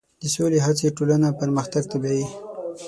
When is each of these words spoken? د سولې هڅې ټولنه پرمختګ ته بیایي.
د 0.21 0.23
سولې 0.35 0.59
هڅې 0.65 0.95
ټولنه 0.97 1.27
پرمختګ 1.41 1.83
ته 1.91 1.97
بیایي. 2.01 2.25